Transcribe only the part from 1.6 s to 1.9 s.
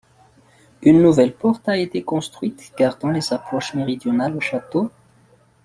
a